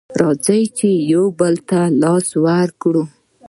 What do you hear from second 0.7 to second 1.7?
چې يو بل